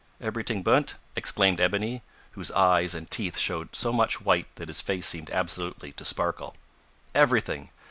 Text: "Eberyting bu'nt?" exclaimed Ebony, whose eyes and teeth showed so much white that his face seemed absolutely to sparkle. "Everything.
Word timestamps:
"Eberyting 0.19 0.63
bu'nt?" 0.63 0.95
exclaimed 1.15 1.59
Ebony, 1.61 2.01
whose 2.31 2.49
eyes 2.53 2.95
and 2.95 3.11
teeth 3.11 3.37
showed 3.37 3.75
so 3.75 3.93
much 3.93 4.19
white 4.19 4.47
that 4.55 4.67
his 4.67 4.81
face 4.81 5.05
seemed 5.05 5.29
absolutely 5.29 5.91
to 5.91 6.03
sparkle. 6.03 6.55
"Everything. 7.13 7.69